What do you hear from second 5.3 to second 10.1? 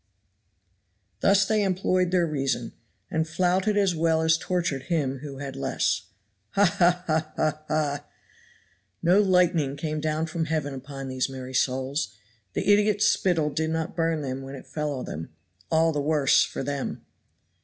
had less. "Haw! haw! haw! haw! haw!" No lightning came